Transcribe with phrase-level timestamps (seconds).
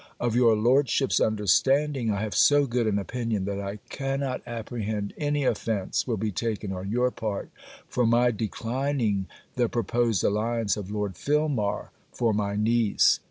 [0.19, 5.43] Of your Lordship's understanding I have so good an opinion, that I cannot apprehend any
[5.43, 7.51] offence will be taken on your part
[7.87, 13.19] for my declining the proposed alliance of Lord Filmar for my niece.